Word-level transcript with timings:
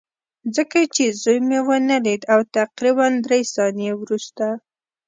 ځکه 0.55 0.79
چې 0.95 1.05
زوی 1.21 1.39
مې 1.47 1.59
ونه 1.67 1.97
لید 2.05 2.21
او 2.33 2.39
تقریبا 2.55 3.05
درې 3.25 3.41
ثانیې 3.53 3.91
وروسته 3.97 4.45